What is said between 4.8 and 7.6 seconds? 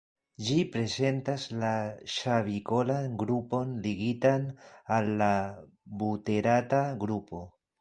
al la buterata grupo.